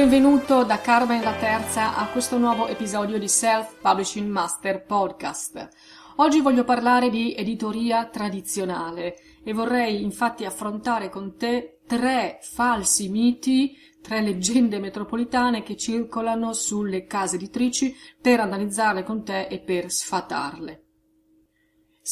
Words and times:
benvenuto 0.00 0.64
da 0.64 0.80
Carmen 0.80 1.20
la 1.20 1.34
Terza 1.34 1.94
a 1.94 2.06
questo 2.06 2.38
nuovo 2.38 2.66
episodio 2.68 3.18
di 3.18 3.28
Self 3.28 3.80
Publishing 3.82 4.30
Master 4.30 4.82
Podcast. 4.82 5.68
Oggi 6.16 6.40
voglio 6.40 6.64
parlare 6.64 7.10
di 7.10 7.34
editoria 7.34 8.06
tradizionale 8.06 9.16
e 9.44 9.52
vorrei 9.52 10.02
infatti 10.02 10.46
affrontare 10.46 11.10
con 11.10 11.36
te 11.36 11.80
tre 11.86 12.38
falsi 12.40 13.10
miti, 13.10 13.76
tre 14.00 14.22
leggende 14.22 14.78
metropolitane 14.78 15.62
che 15.62 15.76
circolano 15.76 16.54
sulle 16.54 17.04
case 17.04 17.36
editrici 17.36 17.94
per 18.22 18.40
analizzarle 18.40 19.02
con 19.02 19.22
te 19.22 19.48
e 19.48 19.58
per 19.58 19.90
sfatarle. 19.90 20.84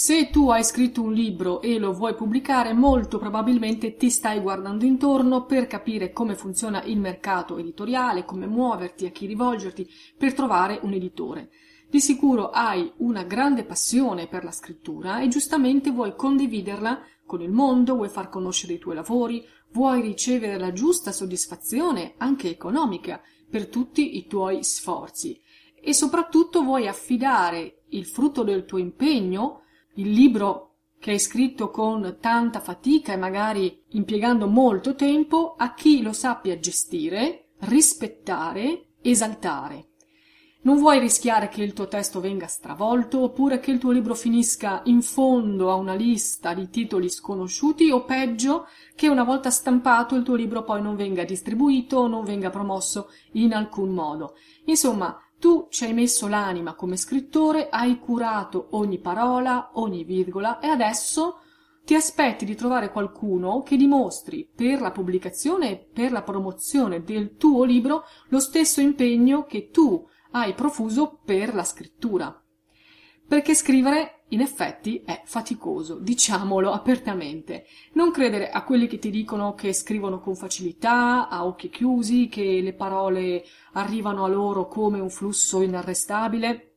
Se 0.00 0.30
tu 0.30 0.48
hai 0.48 0.62
scritto 0.62 1.02
un 1.02 1.12
libro 1.12 1.60
e 1.60 1.76
lo 1.76 1.92
vuoi 1.92 2.14
pubblicare, 2.14 2.72
molto 2.72 3.18
probabilmente 3.18 3.96
ti 3.96 4.10
stai 4.10 4.38
guardando 4.38 4.84
intorno 4.84 5.44
per 5.44 5.66
capire 5.66 6.12
come 6.12 6.36
funziona 6.36 6.84
il 6.84 7.00
mercato 7.00 7.58
editoriale, 7.58 8.24
come 8.24 8.46
muoverti, 8.46 9.06
a 9.06 9.10
chi 9.10 9.26
rivolgerti 9.26 9.90
per 10.16 10.34
trovare 10.34 10.78
un 10.82 10.92
editore. 10.92 11.50
Di 11.90 12.00
sicuro 12.00 12.50
hai 12.50 12.92
una 12.98 13.24
grande 13.24 13.64
passione 13.64 14.28
per 14.28 14.44
la 14.44 14.52
scrittura 14.52 15.20
e 15.20 15.26
giustamente 15.26 15.90
vuoi 15.90 16.14
condividerla 16.14 17.00
con 17.26 17.42
il 17.42 17.50
mondo, 17.50 17.96
vuoi 17.96 18.08
far 18.08 18.28
conoscere 18.28 18.74
i 18.74 18.78
tuoi 18.78 18.94
lavori, 18.94 19.44
vuoi 19.72 20.00
ricevere 20.00 20.60
la 20.60 20.72
giusta 20.72 21.10
soddisfazione, 21.10 22.14
anche 22.18 22.48
economica, 22.48 23.20
per 23.50 23.66
tutti 23.66 24.16
i 24.16 24.28
tuoi 24.28 24.62
sforzi 24.62 25.42
e 25.74 25.92
soprattutto 25.92 26.62
vuoi 26.62 26.86
affidare 26.86 27.82
il 27.88 28.06
frutto 28.06 28.44
del 28.44 28.64
tuo 28.64 28.78
impegno 28.78 29.62
il 29.94 30.10
libro 30.10 30.64
che 30.98 31.12
hai 31.12 31.18
scritto 31.18 31.70
con 31.70 32.18
tanta 32.20 32.60
fatica 32.60 33.12
e 33.12 33.16
magari 33.16 33.84
impiegando 33.90 34.46
molto 34.46 34.94
tempo 34.94 35.54
a 35.56 35.74
chi 35.74 36.02
lo 36.02 36.12
sappia 36.12 36.58
gestire, 36.58 37.50
rispettare, 37.60 38.94
esaltare. 39.00 39.87
Non 40.60 40.78
vuoi 40.78 40.98
rischiare 40.98 41.48
che 41.48 41.62
il 41.62 41.72
tuo 41.72 41.86
testo 41.86 42.20
venga 42.20 42.48
stravolto 42.48 43.20
oppure 43.20 43.60
che 43.60 43.70
il 43.70 43.78
tuo 43.78 43.92
libro 43.92 44.16
finisca 44.16 44.82
in 44.86 45.02
fondo 45.02 45.70
a 45.70 45.74
una 45.74 45.94
lista 45.94 46.52
di 46.52 46.68
titoli 46.68 47.08
sconosciuti 47.08 47.90
o 47.90 48.04
peggio 48.04 48.66
che 48.96 49.08
una 49.08 49.22
volta 49.22 49.50
stampato 49.50 50.16
il 50.16 50.24
tuo 50.24 50.34
libro 50.34 50.64
poi 50.64 50.82
non 50.82 50.96
venga 50.96 51.22
distribuito 51.22 51.98
o 51.98 52.06
non 52.08 52.24
venga 52.24 52.50
promosso 52.50 53.08
in 53.32 53.54
alcun 53.54 53.90
modo. 53.90 54.34
Insomma, 54.64 55.16
tu 55.38 55.68
ci 55.70 55.84
hai 55.84 55.94
messo 55.94 56.26
l'anima 56.26 56.74
come 56.74 56.96
scrittore, 56.96 57.68
hai 57.68 58.00
curato 58.00 58.68
ogni 58.72 58.98
parola, 58.98 59.70
ogni 59.74 60.02
virgola 60.02 60.58
e 60.58 60.66
adesso 60.66 61.38
ti 61.84 61.94
aspetti 61.94 62.44
di 62.44 62.56
trovare 62.56 62.90
qualcuno 62.90 63.62
che 63.62 63.76
dimostri 63.76 64.46
per 64.52 64.80
la 64.80 64.90
pubblicazione 64.90 65.70
e 65.70 65.76
per 65.76 66.10
la 66.10 66.22
promozione 66.22 67.04
del 67.04 67.36
tuo 67.36 67.62
libro 67.64 68.02
lo 68.28 68.40
stesso 68.40 68.80
impegno 68.80 69.44
che 69.44 69.70
tu 69.70 70.04
hai 70.32 70.54
profuso 70.54 71.20
per 71.24 71.54
la 71.54 71.64
scrittura. 71.64 72.42
Perché 73.28 73.54
scrivere, 73.54 74.24
in 74.28 74.40
effetti, 74.40 75.02
è 75.04 75.20
faticoso, 75.24 75.98
diciamolo 75.98 76.72
apertamente. 76.72 77.66
Non 77.92 78.10
credere 78.10 78.50
a 78.50 78.64
quelli 78.64 78.86
che 78.86 78.98
ti 78.98 79.10
dicono 79.10 79.52
che 79.52 79.74
scrivono 79.74 80.18
con 80.18 80.34
facilità, 80.34 81.28
a 81.28 81.44
occhi 81.44 81.68
chiusi, 81.68 82.28
che 82.28 82.60
le 82.62 82.72
parole 82.72 83.44
arrivano 83.72 84.24
a 84.24 84.28
loro 84.28 84.66
come 84.66 84.98
un 84.98 85.10
flusso 85.10 85.60
inarrestabile. 85.60 86.76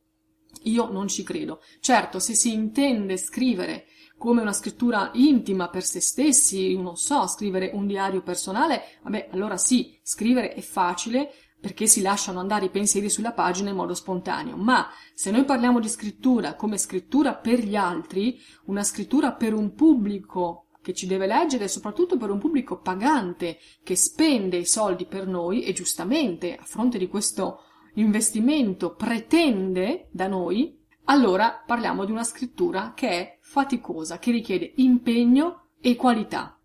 Io 0.64 0.90
non 0.90 1.08
ci 1.08 1.22
credo. 1.22 1.62
Certo, 1.80 2.18
se 2.18 2.34
si 2.34 2.52
intende 2.52 3.16
scrivere 3.16 3.86
come 4.18 4.42
una 4.42 4.52
scrittura 4.52 5.10
intima 5.14 5.68
per 5.68 5.82
se 5.82 6.00
stessi, 6.00 6.76
non 6.76 6.96
so, 6.96 7.26
scrivere 7.26 7.70
un 7.72 7.86
diario 7.86 8.22
personale, 8.22 8.82
vabbè, 9.02 9.30
allora 9.32 9.56
sì, 9.56 9.98
scrivere 10.02 10.52
è 10.52 10.60
facile, 10.60 11.32
perché 11.62 11.86
si 11.86 12.02
lasciano 12.02 12.40
andare 12.40 12.64
i 12.64 12.70
pensieri 12.70 13.08
sulla 13.08 13.30
pagina 13.30 13.70
in 13.70 13.76
modo 13.76 13.94
spontaneo, 13.94 14.56
ma 14.56 14.88
se 15.14 15.30
noi 15.30 15.44
parliamo 15.44 15.78
di 15.78 15.88
scrittura 15.88 16.56
come 16.56 16.76
scrittura 16.76 17.36
per 17.36 17.60
gli 17.60 17.76
altri, 17.76 18.36
una 18.64 18.82
scrittura 18.82 19.32
per 19.32 19.54
un 19.54 19.72
pubblico 19.72 20.66
che 20.82 20.92
ci 20.92 21.06
deve 21.06 21.28
leggere 21.28 21.64
e 21.64 21.68
soprattutto 21.68 22.16
per 22.16 22.30
un 22.30 22.40
pubblico 22.40 22.80
pagante 22.80 23.58
che 23.84 23.94
spende 23.94 24.56
i 24.56 24.66
soldi 24.66 25.06
per 25.06 25.28
noi 25.28 25.62
e 25.62 25.72
giustamente 25.72 26.56
a 26.56 26.64
fronte 26.64 26.98
di 26.98 27.06
questo 27.06 27.60
investimento 27.94 28.96
pretende 28.96 30.08
da 30.10 30.26
noi, 30.26 30.76
allora 31.04 31.62
parliamo 31.64 32.04
di 32.04 32.10
una 32.10 32.24
scrittura 32.24 32.92
che 32.92 33.08
è 33.08 33.38
faticosa, 33.40 34.18
che 34.18 34.32
richiede 34.32 34.72
impegno 34.78 35.68
e 35.80 35.94
qualità. 35.94 36.56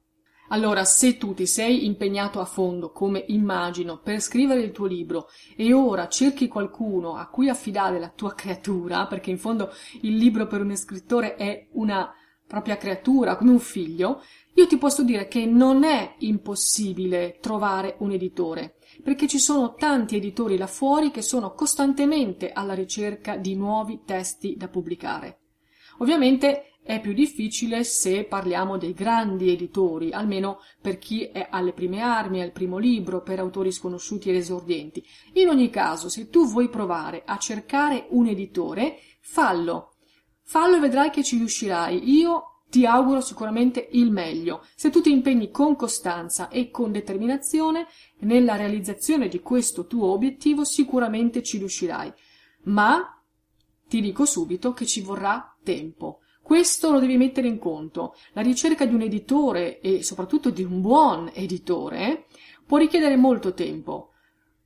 Allora, 0.49 0.85
se 0.85 1.17
tu 1.17 1.33
ti 1.33 1.45
sei 1.45 1.85
impegnato 1.85 2.39
a 2.39 2.45
fondo, 2.45 2.91
come 2.91 3.25
immagino, 3.27 3.99
per 3.99 4.21
scrivere 4.21 4.61
il 4.61 4.71
tuo 4.71 4.85
libro 4.85 5.27
e 5.55 5.73
ora 5.73 6.07
cerchi 6.07 6.47
qualcuno 6.47 7.15
a 7.15 7.27
cui 7.27 7.49
affidare 7.49 7.99
la 7.99 8.09
tua 8.09 8.33
creatura, 8.33 9.07
perché 9.07 9.29
in 9.29 9.39
fondo 9.39 9.71
il 10.01 10.15
libro 10.15 10.47
per 10.47 10.61
un 10.61 10.75
scrittore 10.75 11.35
è 11.35 11.67
una 11.73 12.13
propria 12.47 12.77
creatura, 12.77 13.35
come 13.35 13.51
un 13.51 13.59
figlio, 13.59 14.21
io 14.53 14.67
ti 14.67 14.77
posso 14.77 15.03
dire 15.03 15.27
che 15.27 15.45
non 15.45 15.83
è 15.83 16.15
impossibile 16.19 17.37
trovare 17.41 17.95
un 17.99 18.11
editore, 18.11 18.77
perché 19.03 19.27
ci 19.27 19.37
sono 19.37 19.75
tanti 19.75 20.15
editori 20.15 20.57
là 20.57 20.65
fuori 20.65 21.11
che 21.11 21.21
sono 21.21 21.53
costantemente 21.53 22.51
alla 22.53 22.73
ricerca 22.73 23.35
di 23.35 23.53
nuovi 23.55 24.01
testi 24.05 24.55
da 24.55 24.69
pubblicare. 24.69 25.39
Ovviamente 25.99 26.76
è 26.87 27.01
più 27.01 27.11
difficile 27.11 27.83
se 27.83 28.23
parliamo 28.23 28.77
dei 28.77 28.93
grandi 28.93 29.51
editori, 29.51 30.13
almeno 30.13 30.61
per 30.81 30.97
chi 30.97 31.23
è 31.23 31.49
alle 31.51 31.73
prime 31.73 31.99
armi, 31.99 32.41
al 32.41 32.53
primo 32.53 32.77
libro, 32.77 33.21
per 33.21 33.39
autori 33.39 33.73
sconosciuti 33.73 34.29
ed 34.29 34.37
esordienti. 34.37 35.05
In 35.33 35.49
ogni 35.49 35.69
caso, 35.69 36.07
se 36.07 36.29
tu 36.29 36.47
vuoi 36.47 36.69
provare 36.69 37.23
a 37.25 37.37
cercare 37.37 38.07
un 38.11 38.27
editore, 38.27 38.99
fallo. 39.19 39.95
Fallo 40.43 40.77
e 40.77 40.79
vedrai 40.79 41.09
che 41.09 41.25
ci 41.25 41.35
riuscirai. 41.35 42.09
Io 42.09 42.61
ti 42.69 42.85
auguro 42.85 43.19
sicuramente 43.19 43.89
il 43.91 44.09
meglio. 44.09 44.63
Se 44.73 44.89
tu 44.89 45.01
ti 45.01 45.11
impegni 45.11 45.51
con 45.51 45.75
costanza 45.75 46.47
e 46.47 46.71
con 46.71 46.93
determinazione 46.93 47.87
nella 48.19 48.55
realizzazione 48.55 49.27
di 49.27 49.41
questo 49.41 49.87
tuo 49.87 50.13
obiettivo, 50.13 50.63
sicuramente 50.63 51.43
ci 51.43 51.57
riuscirai. 51.57 52.13
Ma 52.63 53.21
ti 53.89 53.99
dico 53.99 54.23
subito 54.23 54.71
che 54.71 54.85
ci 54.85 55.01
vorrà 55.01 55.53
tempo. 55.61 56.21
Questo 56.47 56.91
lo 56.91 57.01
devi 57.01 57.17
mettere 57.17 57.49
in 57.49 57.59
conto. 57.59 58.15
La 58.31 58.41
ricerca 58.41 58.85
di 58.85 58.93
un 58.93 59.01
editore 59.01 59.81
e 59.81 60.01
soprattutto 60.01 60.49
di 60.49 60.63
un 60.63 60.79
buon 60.79 61.29
editore 61.33 62.27
può 62.65 62.77
richiedere 62.77 63.17
molto 63.17 63.53
tempo. 63.53 64.13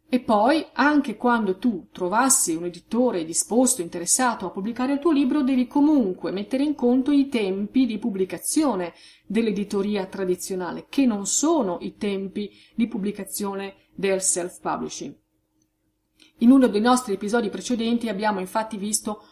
E 0.07 0.19
poi, 0.19 0.63
anche 0.73 1.17
quando 1.17 1.57
tu 1.57 1.87
trovassi 1.91 2.53
un 2.53 2.65
editore 2.65 3.25
disposto, 3.25 3.81
interessato 3.81 4.45
a 4.45 4.51
pubblicare 4.51 4.93
il 4.93 4.99
tuo 4.99 5.11
libro, 5.11 5.41
devi 5.41 5.65
comunque 5.65 6.29
mettere 6.29 6.61
in 6.61 6.75
conto 6.75 7.09
i 7.09 7.29
tempi 7.29 7.87
di 7.87 7.97
pubblicazione 7.97 8.93
dell'editoria 9.25 10.05
tradizionale, 10.05 10.85
che 10.87 11.07
non 11.07 11.25
sono 11.25 11.79
i 11.81 11.95
tempi 11.95 12.51
di 12.75 12.87
pubblicazione 12.87 13.87
del 13.95 14.21
self-publishing. 14.21 15.15
In 16.41 16.51
uno 16.51 16.67
dei 16.67 16.79
nostri 16.79 17.13
episodi 17.13 17.49
precedenti 17.49 18.07
abbiamo 18.07 18.39
infatti 18.39 18.77
visto 18.77 19.23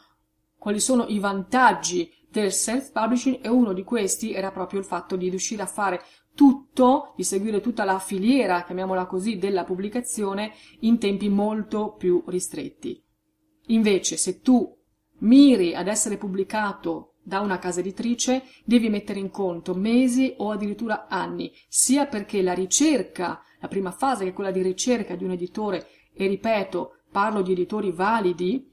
quali 0.58 0.80
sono 0.80 1.06
i 1.08 1.20
vantaggi 1.20 2.12
del 2.32 2.52
self-publishing 2.52 3.40
e 3.42 3.50
uno 3.50 3.74
di 3.74 3.84
questi 3.84 4.34
era 4.34 4.52
proprio 4.52 4.80
il 4.80 4.86
fatto 4.86 5.16
di 5.16 5.30
riuscire 5.30 5.62
a 5.62 5.68
fare 5.68 6.02
tutto, 6.36 7.14
di 7.16 7.24
seguire 7.24 7.60
tutta 7.60 7.84
la 7.84 8.00
filiera, 8.00 8.64
chiamiamola 8.64 9.08
così, 9.08 9.38
della 9.38 9.64
pubblicazione 9.64 10.54
in 10.82 10.98
tempi 10.98 11.28
molto 11.28 11.96
più 11.98 12.24
ristretti. 12.28 13.04
Invece, 13.68 14.16
se 14.16 14.40
tu 14.40 14.74
miri 15.20 15.76
ad 15.76 15.88
essere 15.88 16.18
pubblicato 16.18 17.16
da 17.22 17.42
una 17.42 17.60
casa 17.60 17.82
editrice, 17.82 18.44
devi 18.64 18.90
mettere 18.90 19.20
in 19.20 19.30
conto 19.30 19.76
mesi 19.76 20.34
o 20.38 20.52
addirittura 20.52 21.08
anni, 21.08 21.52
sia 21.68 22.06
perché 22.06 22.42
la 22.42 22.54
ricerca, 22.54 23.42
la 23.60 23.68
prima 23.68 23.92
fase 23.92 24.24
che 24.24 24.30
è 24.30 24.34
quella 24.34 24.52
di 24.52 24.62
ricerca 24.62 25.16
di 25.16 25.26
un 25.26 25.32
editore, 25.32 25.88
e 26.14 26.28
ripeto, 26.28 27.02
parlo 27.12 27.42
di 27.42 27.52
editori 27.52 27.92
validi, 27.92 28.69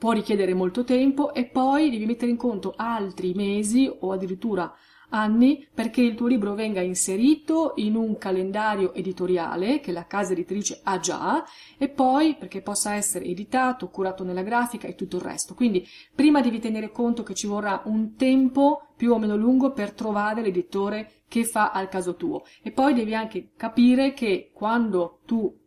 può 0.00 0.12
richiedere 0.12 0.54
molto 0.54 0.82
tempo 0.82 1.34
e 1.34 1.44
poi 1.44 1.90
devi 1.90 2.06
mettere 2.06 2.30
in 2.30 2.38
conto 2.38 2.72
altri 2.74 3.34
mesi 3.34 3.86
o 4.00 4.12
addirittura 4.12 4.74
anni 5.10 5.68
perché 5.74 6.00
il 6.00 6.14
tuo 6.14 6.26
libro 6.26 6.54
venga 6.54 6.80
inserito 6.80 7.74
in 7.76 7.96
un 7.96 8.16
calendario 8.16 8.94
editoriale 8.94 9.80
che 9.80 9.92
la 9.92 10.06
casa 10.06 10.32
editrice 10.32 10.80
ha 10.84 10.98
già 10.98 11.44
e 11.76 11.90
poi 11.90 12.34
perché 12.36 12.62
possa 12.62 12.94
essere 12.94 13.26
editato, 13.26 13.90
curato 13.90 14.24
nella 14.24 14.42
grafica 14.42 14.88
e 14.88 14.94
tutto 14.94 15.16
il 15.16 15.22
resto. 15.22 15.52
Quindi 15.54 15.86
prima 16.14 16.40
devi 16.40 16.60
tenere 16.60 16.92
conto 16.92 17.22
che 17.22 17.34
ci 17.34 17.46
vorrà 17.46 17.82
un 17.84 18.16
tempo 18.16 18.92
più 18.96 19.12
o 19.12 19.18
meno 19.18 19.36
lungo 19.36 19.72
per 19.72 19.92
trovare 19.92 20.40
l'editore 20.40 21.24
che 21.28 21.44
fa 21.44 21.72
al 21.72 21.90
caso 21.90 22.16
tuo 22.16 22.44
e 22.62 22.70
poi 22.70 22.94
devi 22.94 23.14
anche 23.14 23.50
capire 23.54 24.14
che 24.14 24.50
quando 24.54 25.20
tu 25.26 25.59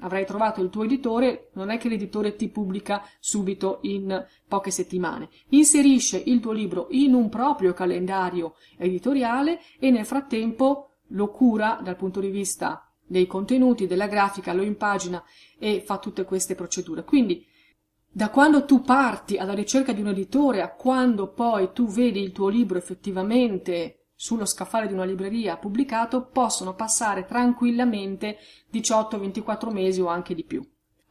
avrai 0.00 0.26
trovato 0.26 0.60
il 0.60 0.70
tuo 0.70 0.84
editore, 0.84 1.50
non 1.54 1.70
è 1.70 1.78
che 1.78 1.88
l'editore 1.88 2.36
ti 2.36 2.48
pubblica 2.48 3.02
subito 3.18 3.78
in 3.82 4.26
poche 4.46 4.70
settimane. 4.70 5.28
Inserisce 5.50 6.22
il 6.24 6.40
tuo 6.40 6.52
libro 6.52 6.88
in 6.90 7.14
un 7.14 7.28
proprio 7.28 7.72
calendario 7.72 8.54
editoriale 8.76 9.60
e 9.78 9.90
nel 9.90 10.06
frattempo 10.06 10.96
lo 11.08 11.28
cura 11.30 11.80
dal 11.82 11.96
punto 11.96 12.20
di 12.20 12.28
vista 12.28 12.84
dei 13.06 13.26
contenuti, 13.26 13.86
della 13.86 14.06
grafica, 14.06 14.52
lo 14.52 14.62
impagina 14.62 15.22
e 15.58 15.82
fa 15.84 15.98
tutte 15.98 16.24
queste 16.24 16.54
procedure. 16.54 17.02
Quindi 17.04 17.44
da 18.12 18.30
quando 18.30 18.64
tu 18.64 18.82
parti 18.82 19.36
alla 19.36 19.54
ricerca 19.54 19.92
di 19.92 20.00
un 20.00 20.08
editore 20.08 20.62
a 20.62 20.72
quando 20.74 21.32
poi 21.32 21.70
tu 21.72 21.86
vedi 21.86 22.20
il 22.20 22.32
tuo 22.32 22.48
libro 22.48 22.76
effettivamente 22.76 23.99
sullo 24.20 24.44
scaffale 24.44 24.86
di 24.86 24.92
una 24.92 25.06
libreria 25.06 25.56
pubblicato 25.56 26.26
possono 26.26 26.74
passare 26.74 27.24
tranquillamente 27.24 28.36
18-24 28.70 29.72
mesi 29.72 30.02
o 30.02 30.08
anche 30.08 30.34
di 30.34 30.44
più. 30.44 30.62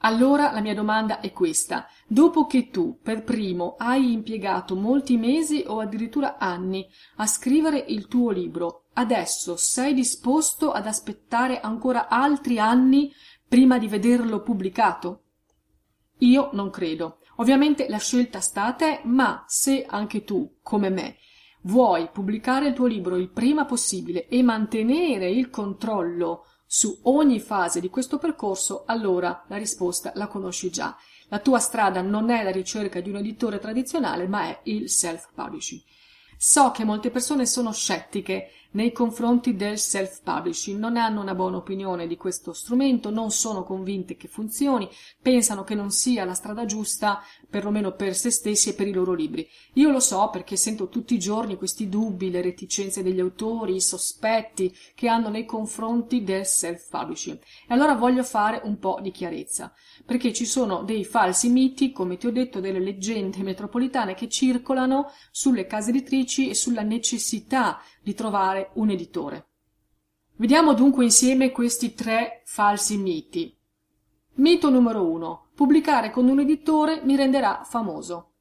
Allora 0.02 0.52
la 0.52 0.62
mia 0.62 0.76
domanda 0.76 1.20
è 1.20 1.32
questa. 1.32 1.88
Dopo 2.08 2.46
che 2.46 2.70
tu, 2.70 3.00
per 3.02 3.24
primo, 3.24 3.74
hai 3.80 4.14
impiegato 4.14 4.76
molti 4.76 5.18
mesi 5.18 5.64
o 5.66 5.80
addirittura 5.80 6.38
anni 6.38 6.88
a 7.16 7.26
scrivere 7.26 7.80
il 7.80 8.08
tuo 8.08 8.30
libro, 8.30 8.84
adesso 8.94 9.58
sei 9.58 9.96
disposto 9.96 10.72
ad 10.72 10.86
aspettare 10.86 11.62
ancora 11.62 12.10
altri 12.10 12.60
anni 12.60 13.12
prima 13.48 13.80
di 13.80 13.88
vederlo 13.88 14.44
pubblicato? 14.44 15.24
Io 16.20 16.52
non 16.54 16.70
credo. 16.70 17.22
Ovviamente 17.38 17.90
la 17.90 17.98
scelta 17.98 18.40
sta 18.40 18.66
a 18.66 18.74
te, 18.74 19.02
ma 19.06 19.46
se 19.48 19.84
anche 19.84 20.24
tu, 20.24 20.58
come 20.62 20.90
me, 20.92 21.18
Vuoi 21.62 22.10
pubblicare 22.12 22.70
il 22.70 22.74
tuo 22.74 22.86
libro 22.86 23.18
il 23.18 23.30
prima 23.30 23.66
possibile 23.66 24.28
e 24.28 24.42
mantenere 24.42 25.30
il 25.30 25.50
controllo 25.50 26.46
su 26.66 27.00
ogni 27.04 27.40
fase 27.40 27.80
di 27.80 27.90
questo 27.90 28.18
percorso, 28.18 28.84
allora 28.86 29.44
la 29.48 29.58
risposta 29.58 30.12
la 30.16 30.28
conosci 30.28 30.70
già. 30.70 30.96
La 31.28 31.40
tua 31.40 31.60
strada 31.60 32.02
non 32.02 32.30
è 32.30 32.44
la 32.44 32.52
ricerca 32.52 33.02
di 33.02 33.10
un 33.10 33.18
editore 33.18 33.60
tradizionale, 33.60 34.28
ma 34.28 34.44
è 34.44 34.60
il 34.64 34.90
self-publishing. 34.90 35.82
So 36.38 36.72
che 36.72 36.86
molte 36.86 37.10
persone 37.10 37.46
sono 37.46 37.74
scettiche 37.74 38.52
nei 38.72 38.92
confronti 38.92 39.56
del 39.56 39.80
self-publishing, 39.80 40.78
non 40.78 40.96
hanno 40.96 41.22
una 41.22 41.34
buona 41.34 41.58
opinione 41.58 42.06
di 42.06 42.18
questo 42.18 42.54
strumento, 42.54 43.10
non 43.10 43.32
sono 43.32 43.64
convinte 43.64 44.16
che 44.16 44.28
funzioni, 44.28 44.88
pensano 45.22 45.64
che 45.64 45.74
non 45.74 45.90
sia 45.90 46.24
la 46.24 46.36
strada 46.36 46.66
giusta, 46.66 47.24
perlomeno 47.50 47.94
per 47.94 48.16
se 48.16 48.30
stessi 48.30 48.70
e 48.70 48.74
per 48.74 48.88
i 48.88 48.92
loro 48.92 49.14
libri. 49.14 49.48
Io 49.74 49.90
lo 49.90 50.00
so 50.00 50.30
perché 50.32 50.56
sento 50.56 50.88
tutti 50.88 51.16
i 51.16 51.20
giorni 51.20 51.58
questi 51.58 51.90
dubbi, 51.90 52.30
le 52.30 52.42
reticenze 52.42 53.02
degli 53.02 53.20
autori, 53.20 53.76
i 53.76 53.82
sospetti 53.82 54.76
che 54.94 55.08
hanno 55.08 55.30
nei 55.30 55.46
confronti 55.46 56.24
del 56.24 56.46
self-publishing. 56.46 57.40
E 57.68 57.74
allora 57.74 57.96
voglio 57.96 58.24
fare 58.24 58.62
un 58.64 58.78
po' 58.78 59.00
di 59.02 59.10
chiarezza, 59.10 59.74
perché 60.06 60.32
ci 60.32 60.46
sono 60.46 60.84
dei 60.84 61.06
falsi 61.06 61.50
miti, 61.50 61.92
come 61.92 62.18
ti 62.18 62.28
ho 62.28 62.32
detto, 62.32 62.60
delle 62.60 62.80
leggende 62.80 63.42
metropolitane 63.42 64.14
che 64.14 64.30
circolano 64.30 65.12
sulle 65.32 65.66
case 65.66 65.90
editrici 65.90 66.50
e 66.50 66.54
sulla 66.54 66.84
necessità 66.84 67.82
di 68.02 68.14
trovare 68.14 68.72
un 68.74 68.90
editore. 68.90 69.48
Vediamo 70.36 70.74
dunque 70.74 71.04
insieme 71.04 71.52
questi 71.52 71.94
tre 71.94 72.44
falsi 72.46 72.98
miti. 72.98 73.56
Mito 74.36 74.70
numero 74.70 75.06
uno. 75.06 75.50
Pubblicare 75.54 76.12
con 76.12 76.30
un 76.30 76.40
editore 76.40 77.02
mi 77.04 77.16
renderà 77.16 77.64
famoso. 77.66 78.32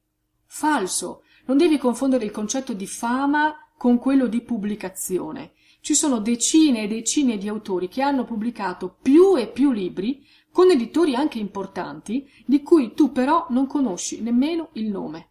Falso. 0.45 1.23
Non 1.45 1.57
devi 1.57 1.77
confondere 1.77 2.23
il 2.23 2.31
concetto 2.31 2.73
di 2.73 2.87
fama 2.87 3.53
con 3.77 3.97
quello 3.97 4.27
di 4.27 4.41
pubblicazione. 4.41 5.51
Ci 5.81 5.93
sono 5.93 6.19
decine 6.19 6.83
e 6.83 6.87
decine 6.87 7.37
di 7.37 7.47
autori 7.47 7.87
che 7.87 8.01
hanno 8.01 8.23
pubblicato 8.23 8.97
più 9.01 9.37
e 9.37 9.47
più 9.47 9.71
libri 9.71 10.25
con 10.51 10.69
editori 10.69 11.15
anche 11.15 11.39
importanti, 11.39 12.29
di 12.45 12.61
cui 12.61 12.93
tu 12.93 13.11
però 13.11 13.45
non 13.49 13.67
conosci 13.67 14.21
nemmeno 14.21 14.69
il 14.73 14.87
nome. 14.89 15.29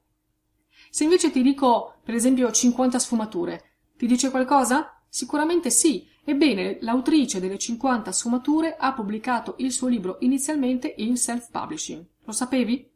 Se 0.90 1.04
invece 1.04 1.30
ti 1.30 1.42
dico, 1.42 1.96
per 2.02 2.14
esempio, 2.14 2.50
50 2.50 2.98
sfumature, 2.98 3.67
ti 3.98 4.06
dice 4.06 4.30
qualcosa? 4.30 5.02
Sicuramente 5.08 5.70
sì. 5.70 6.06
Ebbene, 6.24 6.78
l'autrice 6.82 7.40
delle 7.40 7.58
50 7.58 8.12
sfumature 8.12 8.76
ha 8.76 8.92
pubblicato 8.92 9.56
il 9.58 9.72
suo 9.72 9.88
libro 9.88 10.18
inizialmente 10.20 10.94
in 10.98 11.16
self-publishing. 11.16 12.06
Lo 12.24 12.32
sapevi? 12.32 12.88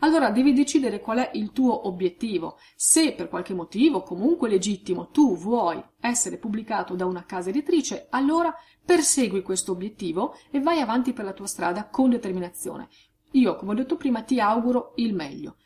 Allora 0.00 0.30
devi 0.30 0.52
decidere 0.52 1.00
qual 1.00 1.18
è 1.18 1.30
il 1.32 1.52
tuo 1.52 1.88
obiettivo. 1.88 2.58
Se 2.76 3.14
per 3.14 3.28
qualche 3.28 3.54
motivo, 3.54 4.02
comunque 4.02 4.50
legittimo, 4.50 5.08
tu 5.08 5.34
vuoi 5.34 5.82
essere 5.98 6.36
pubblicato 6.36 6.94
da 6.94 7.06
una 7.06 7.24
casa 7.24 7.48
editrice, 7.48 8.08
allora 8.10 8.54
persegui 8.84 9.40
questo 9.40 9.72
obiettivo 9.72 10.34
e 10.50 10.60
vai 10.60 10.80
avanti 10.80 11.14
per 11.14 11.24
la 11.24 11.32
tua 11.32 11.46
strada 11.46 11.88
con 11.88 12.10
determinazione. 12.10 12.88
Io, 13.32 13.56
come 13.56 13.72
ho 13.72 13.74
detto 13.74 13.96
prima, 13.96 14.20
ti 14.22 14.40
auguro 14.40 14.92
il 14.96 15.14
meglio. 15.14 15.56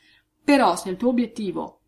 Però 0.45 0.77
se 0.77 0.89
il 0.89 0.97
tuo 0.97 1.09
obiettivo 1.09 1.82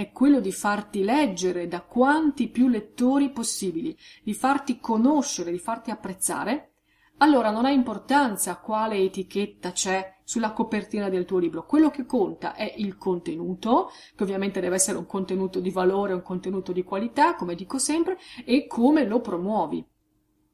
è 0.00 0.12
quello 0.12 0.40
di 0.40 0.50
farti 0.50 1.04
leggere 1.04 1.68
da 1.68 1.82
quanti 1.82 2.48
più 2.48 2.68
lettori 2.68 3.30
possibili, 3.30 3.94
di 4.22 4.32
farti 4.32 4.80
conoscere, 4.80 5.50
di 5.50 5.58
farti 5.58 5.90
apprezzare, 5.90 6.72
allora 7.18 7.50
non 7.50 7.66
ha 7.66 7.70
importanza 7.70 8.56
quale 8.56 8.96
etichetta 8.96 9.72
c'è 9.72 10.20
sulla 10.24 10.52
copertina 10.52 11.10
del 11.10 11.26
tuo 11.26 11.36
libro. 11.36 11.66
Quello 11.66 11.90
che 11.90 12.06
conta 12.06 12.54
è 12.54 12.72
il 12.78 12.96
contenuto, 12.96 13.90
che 14.16 14.22
ovviamente 14.22 14.60
deve 14.60 14.76
essere 14.76 14.96
un 14.96 15.04
contenuto 15.04 15.60
di 15.60 15.70
valore, 15.70 16.14
un 16.14 16.22
contenuto 16.22 16.72
di 16.72 16.82
qualità, 16.82 17.34
come 17.34 17.54
dico 17.54 17.76
sempre, 17.76 18.16
e 18.46 18.66
come 18.66 19.04
lo 19.04 19.20
promuovi. 19.20 19.86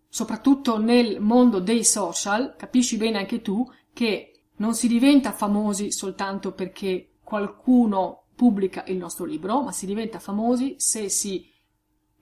Soprattutto 0.09 0.79
nel 0.79 1.21
mondo 1.21 1.61
dei 1.61 1.85
social, 1.85 2.57
capisci 2.57 2.97
bene 2.97 3.19
anche 3.19 3.43
tu 3.43 3.65
che 3.93 4.33
non 4.57 4.75
si 4.75 4.88
diventa 4.88 5.31
famosi 5.31 5.93
soltanto 5.93 6.53
perché 6.53 7.12
qualcuno 7.23 8.25
pubblica 8.37 8.85
il 8.87 8.99
nostro 8.99 9.25
libro, 9.25 9.62
ma 9.62 9.73
si 9.73 9.87
diventa 9.87 10.21
famosi 10.21 10.76
se 10.78 11.09
si 11.09 11.50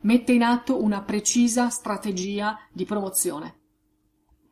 mette 0.03 0.33
in 0.33 0.43
atto 0.43 0.83
una 0.83 1.03
precisa 1.03 1.69
strategia 1.69 2.59
di 2.73 2.85
promozione. 2.85 3.61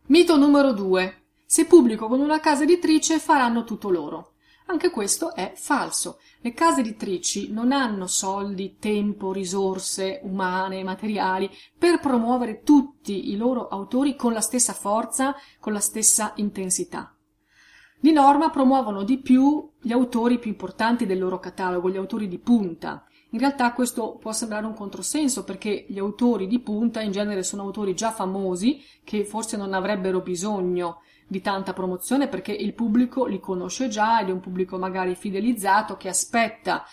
Mito 0.09 0.37
numero 0.37 0.73
2. 0.73 1.23
Se 1.47 1.65
pubblico 1.67 2.09
con 2.09 2.21
una 2.21 2.41
casa 2.41 2.65
editrice 2.65 3.19
faranno 3.19 3.65
tutto 3.65 3.89
loro. 3.89 4.33
Anche 4.67 4.91
questo 4.91 5.35
è 5.35 5.53
falso. 5.55 6.19
Le 6.41 6.53
case 6.53 6.81
editrici 6.81 7.53
non 7.53 7.73
hanno 7.73 8.07
soldi, 8.07 8.77
tempo, 8.79 9.33
risorse 9.33 10.21
umane, 10.23 10.83
materiali 10.83 11.51
per 11.79 12.01
promuovere 12.01 12.63
tutti 12.63 13.31
i 13.31 13.37
loro 13.37 13.69
autori 13.69 14.17
con 14.17 14.33
la 14.33 14.41
stessa 14.41 14.73
forza, 14.73 15.35
con 15.61 15.73
la 15.73 15.81
stessa 15.81 16.33
intensità. 16.37 17.15
Di 18.03 18.11
norma 18.11 18.51
promuovono 18.51 19.05
di 19.05 19.19
più 19.19 19.65
gli 19.81 19.93
autori 19.93 20.41
più 20.41 20.51
importanti 20.51 21.07
del 21.07 21.21
loro 21.21 21.39
catalogo, 21.39 21.89
gli 21.89 21.97
autori 21.97 22.27
di 22.27 22.41
punta. 22.41 23.05
In 23.31 23.39
realtà 23.39 23.73
questo 23.73 24.17
può 24.21 24.33
sembrare 24.33 24.67
un 24.67 24.75
controsenso 24.75 25.45
perché 25.45 25.85
gli 25.87 26.01
autori 26.01 26.49
di 26.49 26.59
punta 26.59 27.01
in 27.01 27.13
genere 27.13 27.45
sono 27.45 27.63
autori 27.63 27.95
già 27.95 28.11
famosi 28.11 28.83
che 29.05 29.25
forse 29.25 29.57
non 29.57 29.73
avrebbero 29.73 30.19
bisogno 30.21 31.03
di 31.29 31.41
tanta 31.41 31.73
promozione 31.75 32.27
perché 32.27 32.51
il 32.51 32.75
pubblico 32.75 33.25
li 33.25 33.39
conosce 33.39 33.87
già 33.87 34.21
ed 34.21 34.31
è 34.31 34.33
un 34.33 34.41
pubblico 34.41 34.79
magari 34.79 35.15
fidelizzato 35.15 35.97
che 35.97 36.09
aspetta 36.09 36.85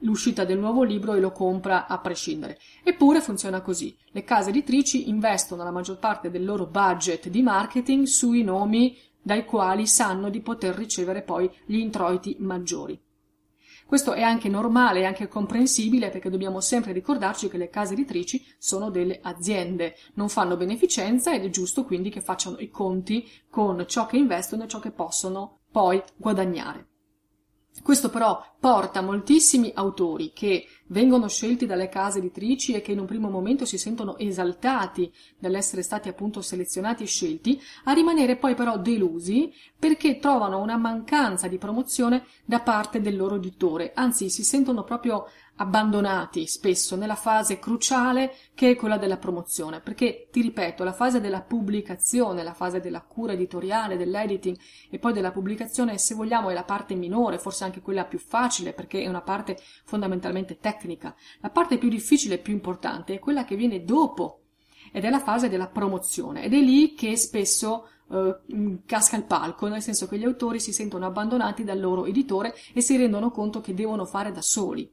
l'uscita 0.00 0.44
del 0.44 0.58
nuovo 0.58 0.82
libro 0.82 1.14
e 1.14 1.20
lo 1.20 1.32
compra 1.32 1.86
a 1.86 1.98
prescindere. 1.98 2.58
Eppure 2.84 3.22
funziona 3.22 3.62
così. 3.62 3.96
Le 4.10 4.22
case 4.22 4.50
editrici 4.50 5.08
investono 5.08 5.64
la 5.64 5.70
maggior 5.70 5.98
parte 5.98 6.30
del 6.30 6.44
loro 6.44 6.66
budget 6.66 7.28
di 7.28 7.40
marketing 7.40 8.04
sui 8.04 8.44
nomi 8.44 8.96
dai 9.28 9.44
quali 9.44 9.86
sanno 9.86 10.30
di 10.30 10.40
poter 10.40 10.74
ricevere 10.74 11.20
poi 11.20 11.50
gli 11.66 11.76
introiti 11.76 12.36
maggiori. 12.38 12.98
Questo 13.84 14.14
è 14.14 14.22
anche 14.22 14.48
normale, 14.48 15.00
è 15.00 15.04
anche 15.04 15.28
comprensibile 15.28 16.08
perché 16.08 16.30
dobbiamo 16.30 16.62
sempre 16.62 16.92
ricordarci 16.92 17.50
che 17.50 17.58
le 17.58 17.68
case 17.68 17.92
editrici 17.92 18.42
sono 18.56 18.88
delle 18.88 19.18
aziende, 19.22 19.96
non 20.14 20.30
fanno 20.30 20.56
beneficenza 20.56 21.34
ed 21.34 21.44
è 21.44 21.50
giusto 21.50 21.84
quindi 21.84 22.08
che 22.08 22.22
facciano 22.22 22.56
i 22.60 22.70
conti 22.70 23.28
con 23.50 23.84
ciò 23.86 24.06
che 24.06 24.16
investono 24.16 24.64
e 24.64 24.68
ciò 24.68 24.78
che 24.78 24.92
possono 24.92 25.58
poi 25.70 26.02
guadagnare. 26.16 26.86
Questo 27.82 28.10
però 28.10 28.42
porta 28.60 29.00
moltissimi 29.00 29.72
autori 29.74 30.32
che 30.34 30.66
vengono 30.88 31.28
scelti 31.28 31.66
dalle 31.66 31.88
case 31.88 32.18
editrici 32.18 32.72
e 32.74 32.80
che 32.80 32.92
in 32.92 32.98
un 32.98 33.06
primo 33.06 33.30
momento 33.30 33.64
si 33.64 33.78
sentono 33.78 34.16
esaltati 34.18 35.12
dall'essere 35.38 35.82
stati 35.82 36.08
appunto 36.08 36.42
selezionati 36.42 37.02
e 37.02 37.06
scelti, 37.06 37.60
a 37.84 37.92
rimanere 37.92 38.36
poi 38.36 38.54
però 38.54 38.78
delusi 38.78 39.52
perché 39.78 40.18
trovano 40.18 40.60
una 40.60 40.76
mancanza 40.76 41.48
di 41.48 41.58
promozione 41.58 42.24
da 42.44 42.60
parte 42.60 43.00
del 43.00 43.16
loro 43.16 43.36
editore, 43.36 43.92
anzi 43.94 44.28
si 44.28 44.42
sentono 44.42 44.84
proprio 44.84 45.26
abbandonati 45.60 46.46
spesso 46.46 46.96
nella 46.96 47.14
fase 47.14 47.58
cruciale 47.58 48.34
che 48.54 48.70
è 48.70 48.76
quella 48.76 48.96
della 48.96 49.16
promozione, 49.16 49.80
perché 49.80 50.28
ti 50.30 50.40
ripeto, 50.40 50.84
la 50.84 50.92
fase 50.92 51.20
della 51.20 51.40
pubblicazione, 51.40 52.42
la 52.42 52.54
fase 52.54 52.80
della 52.80 53.02
cura 53.02 53.32
editoriale, 53.32 53.96
dell'editing 53.96 54.56
e 54.90 54.98
poi 54.98 55.12
della 55.12 55.32
pubblicazione, 55.32 55.98
se 55.98 56.14
vogliamo, 56.14 56.50
è 56.50 56.54
la 56.54 56.64
parte 56.64 56.94
minore, 56.94 57.38
forse 57.38 57.64
anche 57.64 57.80
quella 57.80 58.04
più 58.04 58.18
facile, 58.18 58.72
perché 58.72 59.02
è 59.02 59.08
una 59.08 59.22
parte 59.22 59.58
fondamentalmente 59.84 60.58
tecnica. 60.58 61.14
La 61.40 61.50
parte 61.50 61.78
più 61.78 61.88
difficile 61.88 62.36
e 62.36 62.38
più 62.38 62.52
importante 62.52 63.14
è 63.14 63.18
quella 63.18 63.44
che 63.44 63.56
viene 63.56 63.84
dopo 63.84 64.42
ed 64.92 65.04
è 65.04 65.10
la 65.10 65.20
fase 65.20 65.48
della 65.48 65.66
promozione 65.66 66.44
ed 66.44 66.54
è 66.54 66.60
lì 66.60 66.94
che 66.94 67.16
spesso 67.16 67.88
Uh, 68.08 68.78
casca 68.86 69.18
il 69.18 69.24
palco, 69.24 69.68
nel 69.68 69.82
senso 69.82 70.08
che 70.08 70.16
gli 70.16 70.24
autori 70.24 70.60
si 70.60 70.72
sentono 70.72 71.04
abbandonati 71.04 71.62
dal 71.62 71.78
loro 71.78 72.06
editore 72.06 72.54
e 72.72 72.80
si 72.80 72.96
rendono 72.96 73.30
conto 73.30 73.60
che 73.60 73.74
devono 73.74 74.06
fare 74.06 74.32
da 74.32 74.40
soli. 74.40 74.90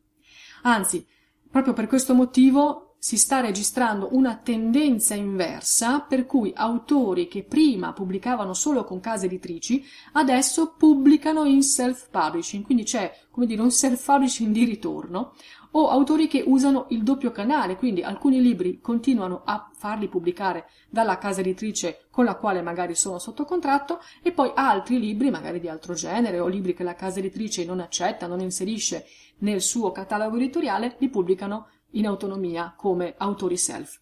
Anzi, 0.67 1.05
proprio 1.49 1.73
per 1.73 1.87
questo 1.87 2.15
motivo 2.15 2.95
si 2.97 3.17
sta 3.17 3.39
registrando 3.39 4.09
una 4.13 4.35
tendenza 4.35 5.13
inversa 5.13 5.99
per 5.99 6.25
cui 6.25 6.51
autori 6.55 7.27
che 7.27 7.43
prima 7.43 7.93
pubblicavano 7.93 8.55
solo 8.55 8.83
con 8.83 8.99
case 8.99 9.27
editrici 9.27 9.85
adesso 10.13 10.73
pubblicano 10.75 11.45
in 11.45 11.61
self-publishing, 11.61 12.63
quindi 12.63 12.83
c'è 12.83 13.15
come 13.29 13.45
dire 13.45 13.61
un 13.61 13.69
self-publishing 13.69 14.51
di 14.51 14.63
ritorno, 14.63 15.33
o 15.77 15.89
autori 15.89 16.27
che 16.27 16.43
usano 16.45 16.85
il 16.89 17.03
doppio 17.03 17.31
canale, 17.31 17.75
quindi 17.75 18.01
alcuni 18.01 18.41
libri 18.41 18.79
continuano 18.79 19.41
a 19.43 19.69
farli 19.73 20.07
pubblicare 20.07 20.69
dalla 20.89 21.17
casa 21.17 21.41
editrice 21.41 22.07
con 22.09 22.23
la 22.23 22.35
quale 22.35 22.61
magari 22.61 22.95
sono 22.95 23.19
sotto 23.19 23.43
contratto 23.43 23.99
e 24.23 24.31
poi 24.31 24.51
altri 24.55 24.99
libri, 24.99 25.29
magari 25.29 25.59
di 25.59 25.67
altro 25.67 25.93
genere 25.93 26.39
o 26.39 26.47
libri 26.47 26.73
che 26.73 26.83
la 26.83 26.95
casa 26.95 27.19
editrice 27.19 27.65
non 27.65 27.81
accetta, 27.81 28.25
non 28.25 28.39
inserisce 28.39 29.05
nel 29.39 29.61
suo 29.61 29.91
catalogo 29.91 30.37
editoriale, 30.37 30.95
li 30.99 31.09
pubblicano 31.09 31.69
in 31.91 32.05
autonomia 32.07 32.73
come 32.75 33.15
autori 33.17 33.57
self. 33.57 34.01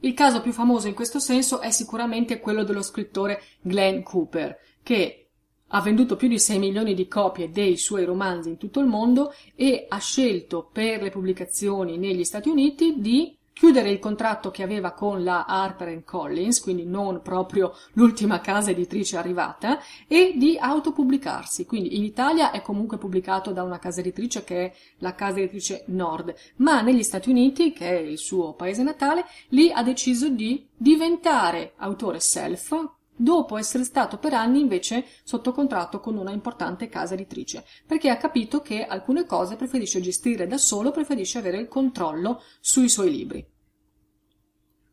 Il 0.00 0.12
caso 0.12 0.42
più 0.42 0.52
famoso 0.52 0.86
in 0.86 0.94
questo 0.94 1.18
senso 1.18 1.60
è 1.60 1.70
sicuramente 1.70 2.38
quello 2.38 2.62
dello 2.62 2.82
scrittore 2.82 3.42
Glenn 3.62 4.02
Cooper, 4.02 4.58
che 4.82 5.30
ha 5.68 5.80
venduto 5.80 6.16
più 6.16 6.28
di 6.28 6.38
6 6.38 6.58
milioni 6.58 6.94
di 6.94 7.08
copie 7.08 7.50
dei 7.50 7.76
suoi 7.78 8.04
romanzi 8.04 8.50
in 8.50 8.58
tutto 8.58 8.80
il 8.80 8.86
mondo 8.86 9.32
e 9.54 9.86
ha 9.88 9.98
scelto 9.98 10.68
per 10.70 11.02
le 11.02 11.10
pubblicazioni 11.10 11.96
negli 11.96 12.24
Stati 12.24 12.48
Uniti 12.48 13.00
di 13.00 13.36
chiudere 13.54 13.88
il 13.88 14.00
contratto 14.00 14.50
che 14.50 14.62
aveva 14.62 14.90
con 14.90 15.24
la 15.24 15.46
Harper 15.46 16.04
Collins, 16.04 16.60
quindi 16.60 16.84
non 16.84 17.22
proprio 17.22 17.72
l'ultima 17.92 18.40
casa 18.40 18.72
editrice 18.72 19.16
arrivata, 19.16 19.78
e 20.06 20.34
di 20.36 20.58
autopubblicarsi. 20.58 21.64
Quindi 21.64 21.96
in 21.96 22.04
Italia 22.04 22.50
è 22.50 22.60
comunque 22.60 22.98
pubblicato 22.98 23.52
da 23.52 23.62
una 23.62 23.78
casa 23.78 24.00
editrice 24.00 24.44
che 24.44 24.64
è 24.66 24.74
la 24.98 25.14
casa 25.14 25.38
editrice 25.38 25.84
Nord, 25.86 26.34
ma 26.56 26.82
negli 26.82 27.02
Stati 27.02 27.30
Uniti, 27.30 27.72
che 27.72 27.88
è 27.88 28.00
il 28.00 28.18
suo 28.18 28.54
paese 28.54 28.82
natale, 28.82 29.24
lì 29.48 29.70
ha 29.72 29.82
deciso 29.82 30.28
di 30.28 30.66
diventare 30.76 31.72
autore 31.76 32.18
self, 32.20 32.90
dopo 33.16 33.56
essere 33.56 33.84
stato 33.84 34.18
per 34.18 34.34
anni 34.34 34.60
invece 34.60 35.04
sotto 35.22 35.52
contratto 35.52 36.00
con 36.00 36.16
una 36.16 36.32
importante 36.32 36.88
casa 36.88 37.14
editrice, 37.14 37.64
perché 37.86 38.10
ha 38.10 38.16
capito 38.16 38.60
che 38.60 38.84
alcune 38.84 39.24
cose 39.26 39.56
preferisce 39.56 40.00
gestire 40.00 40.46
da 40.46 40.58
solo, 40.58 40.90
preferisce 40.90 41.38
avere 41.38 41.58
il 41.58 41.68
controllo 41.68 42.42
sui 42.60 42.88
suoi 42.88 43.10
libri. 43.10 43.46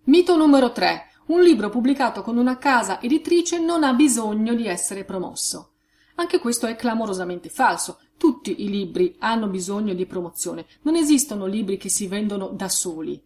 Mito 0.06 0.36
numero 0.36 0.72
3. 0.72 1.06
Un 1.28 1.42
libro 1.42 1.70
pubblicato 1.70 2.24
con 2.24 2.38
una 2.38 2.58
casa 2.58 3.00
editrice 3.02 3.60
non 3.60 3.84
ha 3.84 3.94
bisogno 3.94 4.54
di 4.54 4.68
essere 4.68 5.06
promosso. 5.06 5.74
Anche 6.16 6.40
questo 6.40 6.68
è 6.68 6.76
clamorosamente 6.76 7.50
falso. 7.50 8.00
Tutti 8.18 8.64
i 8.64 8.70
libri 8.70 9.16
hanno 9.20 9.48
bisogno 9.48 9.94
di 9.94 10.06
promozione. 10.06 10.66
Non 10.82 10.96
esistono 10.96 11.46
libri 11.46 11.78
che 11.78 11.90
si 11.90 12.08
vendono 12.08 12.50
da 12.50 12.68
soli. 12.68 13.24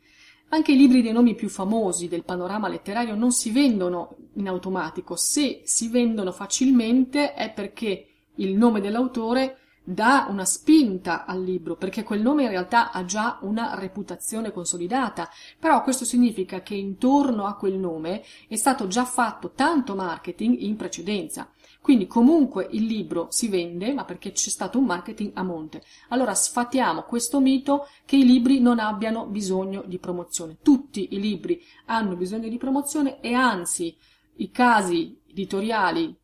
Anche 0.49 0.71
i 0.71 0.77
libri 0.77 1.01
dei 1.01 1.11
nomi 1.11 1.35
più 1.35 1.49
famosi 1.49 2.07
del 2.07 2.23
panorama 2.23 2.67
letterario 2.67 3.15
non 3.15 3.31
si 3.31 3.51
vendono 3.51 4.15
in 4.33 4.47
automatico. 4.47 5.15
Se 5.15 5.61
si 5.63 5.89
vendono 5.89 6.31
facilmente 6.31 7.33
è 7.33 7.51
perché 7.51 8.07
il 8.35 8.55
nome 8.55 8.79
dell'autore 8.79 9.59
dà 9.83 10.25
una 10.29 10.45
spinta 10.45 11.25
al 11.25 11.43
libro, 11.43 11.75
perché 11.75 12.03
quel 12.03 12.21
nome 12.21 12.43
in 12.43 12.49
realtà 12.49 12.91
ha 12.91 13.05
già 13.05 13.37
una 13.41 13.75
reputazione 13.75 14.51
consolidata, 14.51 15.29
però 15.59 15.83
questo 15.83 16.05
significa 16.05 16.61
che 16.61 16.73
intorno 16.73 17.45
a 17.45 17.55
quel 17.55 17.77
nome 17.77 18.23
è 18.47 18.55
stato 18.55 18.87
già 18.87 19.05
fatto 19.05 19.51
tanto 19.51 19.93
marketing 19.93 20.59
in 20.59 20.75
precedenza. 20.75 21.49
Quindi 21.85 22.07
comunque 22.07 22.67
il 22.71 22.85
libro 22.85 23.27
si 23.29 23.47
vende, 23.47 23.93
ma 23.93 24.05
perché 24.05 24.31
c'è 24.31 24.49
stato 24.49 24.79
un 24.79 24.85
marketing 24.85 25.33
a 25.35 25.43
monte. 25.43 25.83
Allora 26.09 26.33
sfatiamo 26.33 27.03
questo 27.03 27.39
mito 27.39 27.87
che 28.05 28.15
i 28.15 28.25
libri 28.25 28.59
non 28.59 28.79
abbiano 28.79 29.27
bisogno 29.27 29.83
di 29.85 29.99
promozione. 29.99 30.57
Tutti 30.63 31.09
i 31.11 31.19
libri 31.19 31.61
hanno 31.85 32.15
bisogno 32.15 32.49
di 32.49 32.57
promozione 32.57 33.19
e 33.19 33.33
anzi 33.33 33.95
i 34.37 34.49
casi 34.49 35.21
editoriali 35.29 36.17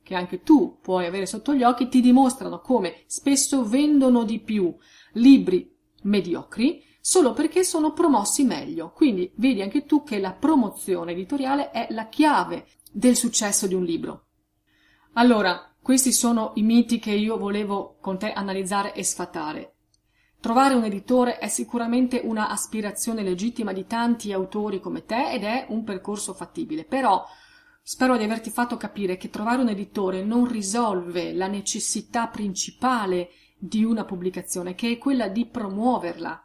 che 0.00 0.14
anche 0.14 0.44
tu 0.44 0.78
puoi 0.80 1.06
avere 1.06 1.26
sotto 1.26 1.54
gli 1.54 1.64
occhi 1.64 1.88
ti 1.88 2.00
dimostrano 2.00 2.60
come 2.60 3.02
spesso 3.06 3.64
vendono 3.64 4.22
di 4.22 4.38
più 4.38 4.72
libri 5.14 5.76
mediocri 6.02 6.84
solo 7.00 7.32
perché 7.32 7.64
sono 7.64 7.92
promossi 7.92 8.44
meglio. 8.44 8.92
Quindi 8.92 9.32
vedi 9.38 9.60
anche 9.60 9.86
tu 9.86 10.04
che 10.04 10.20
la 10.20 10.34
promozione 10.34 11.10
editoriale 11.10 11.72
è 11.72 11.88
la 11.90 12.06
chiave 12.06 12.68
del 12.92 13.16
successo 13.16 13.66
di 13.66 13.74
un 13.74 13.82
libro. 13.82 14.27
Allora, 15.18 15.74
questi 15.82 16.12
sono 16.12 16.52
i 16.54 16.62
miti 16.62 17.00
che 17.00 17.10
io 17.10 17.38
volevo 17.38 17.96
con 18.00 18.18
te 18.18 18.30
analizzare 18.30 18.94
e 18.94 19.02
sfatare. 19.02 19.74
Trovare 20.40 20.74
un 20.74 20.84
editore 20.84 21.38
è 21.38 21.48
sicuramente 21.48 22.20
una 22.22 22.48
aspirazione 22.48 23.24
legittima 23.24 23.72
di 23.72 23.84
tanti 23.84 24.32
autori 24.32 24.78
come 24.78 25.04
te 25.04 25.32
ed 25.32 25.42
è 25.42 25.66
un 25.70 25.82
percorso 25.82 26.34
fattibile, 26.34 26.84
però 26.84 27.26
spero 27.82 28.16
di 28.16 28.22
averti 28.22 28.50
fatto 28.50 28.76
capire 28.76 29.16
che 29.16 29.28
trovare 29.28 29.60
un 29.60 29.70
editore 29.70 30.22
non 30.22 30.46
risolve 30.46 31.32
la 31.32 31.48
necessità 31.48 32.28
principale 32.28 33.30
di 33.58 33.82
una 33.82 34.04
pubblicazione, 34.04 34.76
che 34.76 34.92
è 34.92 34.98
quella 34.98 35.26
di 35.26 35.46
promuoverla. 35.46 36.44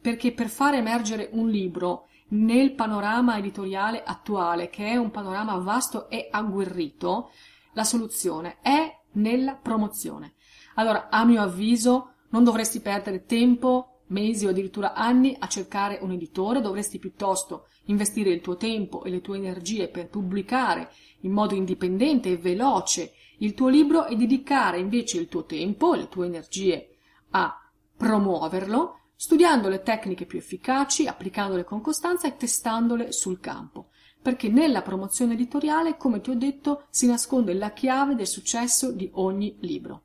Perché 0.00 0.32
per 0.32 0.48
far 0.48 0.72
emergere 0.72 1.28
un 1.32 1.50
libro 1.50 2.06
nel 2.28 2.72
panorama 2.72 3.36
editoriale 3.36 4.02
attuale, 4.02 4.70
che 4.70 4.86
è 4.86 4.96
un 4.96 5.10
panorama 5.10 5.56
vasto 5.56 6.08
e 6.08 6.28
agguerrito, 6.30 7.30
la 7.72 7.84
soluzione 7.84 8.58
è 8.60 8.98
nella 9.12 9.54
promozione. 9.54 10.34
Allora, 10.74 11.08
a 11.08 11.24
mio 11.24 11.42
avviso, 11.42 12.14
non 12.30 12.44
dovresti 12.44 12.80
perdere 12.80 13.24
tempo, 13.24 14.02
mesi 14.08 14.46
o 14.46 14.50
addirittura 14.50 14.94
anni 14.94 15.36
a 15.38 15.46
cercare 15.48 15.98
un 16.00 16.12
editore, 16.12 16.60
dovresti 16.60 16.98
piuttosto 16.98 17.66
investire 17.84 18.30
il 18.30 18.40
tuo 18.40 18.56
tempo 18.56 19.04
e 19.04 19.10
le 19.10 19.20
tue 19.20 19.36
energie 19.36 19.88
per 19.88 20.08
pubblicare 20.08 20.90
in 21.20 21.32
modo 21.32 21.54
indipendente 21.54 22.30
e 22.30 22.36
veloce 22.36 23.12
il 23.38 23.54
tuo 23.54 23.68
libro 23.68 24.06
e 24.06 24.16
dedicare 24.16 24.78
invece 24.78 25.18
il 25.18 25.28
tuo 25.28 25.44
tempo 25.44 25.94
e 25.94 25.98
le 25.98 26.08
tue 26.08 26.26
energie 26.26 26.96
a 27.30 27.56
promuoverlo, 27.96 28.98
studiando 29.14 29.68
le 29.68 29.82
tecniche 29.82 30.26
più 30.26 30.38
efficaci, 30.38 31.06
applicandole 31.06 31.64
con 31.64 31.80
costanza 31.80 32.26
e 32.26 32.36
testandole 32.36 33.12
sul 33.12 33.40
campo 33.40 33.89
perché 34.22 34.48
nella 34.48 34.82
promozione 34.82 35.34
editoriale, 35.34 35.96
come 35.96 36.20
ti 36.20 36.30
ho 36.30 36.34
detto, 36.34 36.84
si 36.90 37.06
nasconde 37.06 37.54
la 37.54 37.72
chiave 37.72 38.14
del 38.14 38.26
successo 38.26 38.92
di 38.92 39.08
ogni 39.14 39.56
libro. 39.60 40.02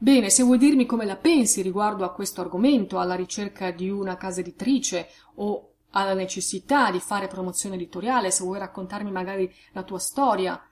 Bene, 0.00 0.30
se 0.30 0.44
vuoi 0.44 0.58
dirmi 0.58 0.86
come 0.86 1.04
la 1.04 1.16
pensi 1.16 1.60
riguardo 1.60 2.04
a 2.04 2.12
questo 2.12 2.40
argomento, 2.40 2.98
alla 2.98 3.16
ricerca 3.16 3.70
di 3.72 3.90
una 3.90 4.16
casa 4.16 4.40
editrice 4.40 5.08
o 5.36 5.72
alla 5.90 6.14
necessità 6.14 6.90
di 6.90 7.00
fare 7.00 7.26
promozione 7.26 7.74
editoriale, 7.74 8.30
se 8.30 8.44
vuoi 8.44 8.58
raccontarmi 8.58 9.10
magari 9.10 9.52
la 9.72 9.82
tua 9.82 9.98
storia, 9.98 10.62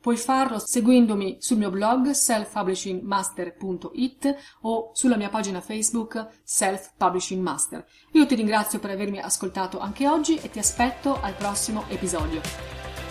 Puoi 0.00 0.16
farlo 0.16 0.58
seguendomi 0.58 1.36
sul 1.40 1.58
mio 1.58 1.68
blog 1.68 2.12
selfpublishingmaster.it 2.12 4.36
o 4.62 4.92
sulla 4.94 5.18
mia 5.18 5.28
pagina 5.28 5.60
Facebook 5.60 6.26
Self 6.42 6.92
Publishing 6.96 7.42
Master. 7.42 7.84
Io 8.12 8.24
ti 8.24 8.34
ringrazio 8.34 8.78
per 8.78 8.92
avermi 8.92 9.20
ascoltato 9.20 9.78
anche 9.78 10.08
oggi 10.08 10.36
e 10.36 10.48
ti 10.48 10.58
aspetto 10.58 11.20
al 11.20 11.34
prossimo 11.34 11.84
episodio. 11.88 12.40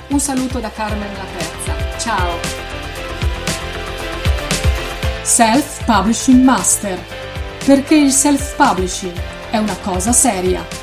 Un 0.08 0.20
saluto 0.20 0.60
da 0.60 0.72
Carmen 0.72 1.14
La 1.14 1.26
Terza. 1.38 1.76
Ciao! 2.00 2.40
Self 5.22 5.86
Publishing 5.86 6.44
Master, 6.44 7.00
perché 7.66 7.98
il 7.98 8.10
self-publishing 8.10 9.14
è 9.52 9.58
una 9.58 9.78
cosa 9.84 10.12
seria. 10.12 10.79